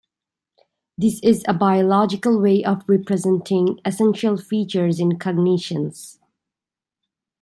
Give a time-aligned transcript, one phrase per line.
[0.97, 6.17] This is a biological way of representing essential features in cognitions.